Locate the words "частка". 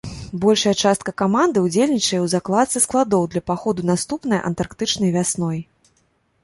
0.83-1.11